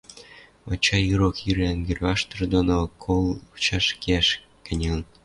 [0.67, 4.27] Вачай ирок ирӹ ӓнгӹрваштыр доно кол кычаш кеӓш
[4.65, 5.01] кӹньӹлӹн.